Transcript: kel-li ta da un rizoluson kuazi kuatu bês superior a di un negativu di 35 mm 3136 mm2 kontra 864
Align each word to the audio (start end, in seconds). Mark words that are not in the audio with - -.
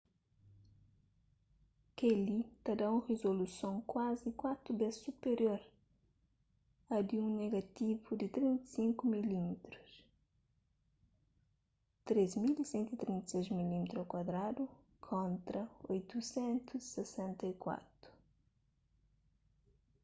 kel-li 1.97 2.39
ta 2.63 2.71
da 2.79 2.85
un 2.95 3.01
rizoluson 3.09 3.75
kuazi 3.91 4.29
kuatu 4.39 4.69
bês 4.79 4.95
superior 5.05 5.61
a 6.95 6.97
di 7.07 7.15
un 7.25 7.31
negativu 7.43 8.09
di 8.21 8.27
35 8.35 9.01
mm 9.21 9.67
3136 12.07 13.45
mm2 13.57 13.93
kontra 15.07 15.61
864 15.89 17.79